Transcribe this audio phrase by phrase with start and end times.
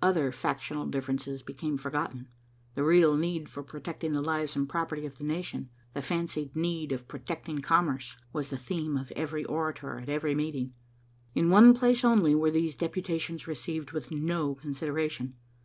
[0.00, 2.28] Other factional differences became forgotten.
[2.76, 6.92] The real need for protecting the lives and property of the nation, the fancied need
[6.92, 10.74] of protecting commerce, was the theme of every orator at every meeting.
[11.34, 15.34] In one place only were these deputations received with no consideration.